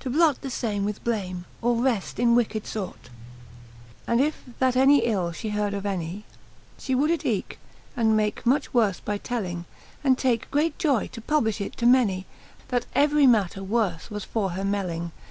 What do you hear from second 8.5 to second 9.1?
worfe